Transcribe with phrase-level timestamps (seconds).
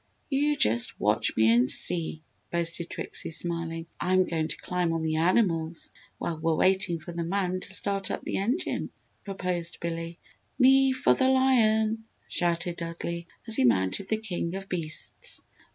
[0.31, 3.85] "You just watch me and see!" boasted Trixie, smiling.
[3.99, 8.09] "I'm going to climb on the animals while we're waiting for the man to start
[8.09, 8.89] up the engine,"
[9.23, 10.17] proposed Billy.
[10.57, 15.39] "Me for the lion!" shouted Dudley, as he mounted the king of beasts.